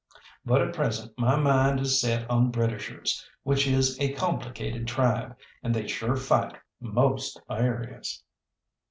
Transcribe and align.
But 0.43 0.63
at 0.63 0.73
present 0.73 1.11
my 1.19 1.35
mind 1.35 1.79
is 1.79 2.01
set 2.01 2.27
on 2.27 2.49
Britishers, 2.49 3.23
which 3.43 3.67
is 3.67 3.99
a 3.99 4.13
complicated 4.13 4.87
tribe, 4.87 5.37
and 5.61 5.75
they 5.75 5.87
sure 5.87 6.15
fight 6.15 6.57
most 6.79 7.39
various. 7.47 8.23